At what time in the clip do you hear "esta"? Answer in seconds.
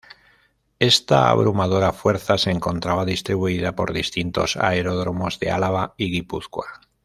0.79-1.29